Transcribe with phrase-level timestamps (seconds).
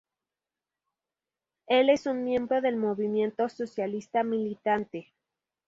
[1.67, 5.13] Él es un miembro del Movimiento Socialista Militante.